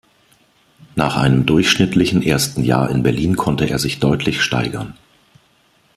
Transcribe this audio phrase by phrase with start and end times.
[0.95, 4.95] Nach einem durchschnittlichen ersten Jahr in Berlin konnte er sich deutlich steigern.